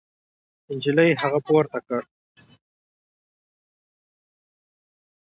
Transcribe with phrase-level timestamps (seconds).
[0.75, 2.01] نجلۍ هغه پورته کړ.